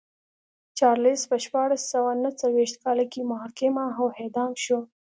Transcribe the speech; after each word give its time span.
چارلېز 0.77 1.21
په 1.29 1.37
شپاړس 1.45 1.81
سوه 1.93 2.11
نه 2.23 2.29
څلوېښت 2.39 2.75
کال 2.83 2.99
کې 3.11 3.21
محاکمه 3.31 3.83
او 3.97 4.05
اعدام 4.19 4.51
شو. 4.63 4.79